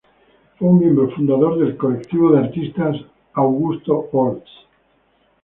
[0.57, 2.91] Fue un miembro fundador del colectivo de artista
[3.35, 4.49] Auguste Orts.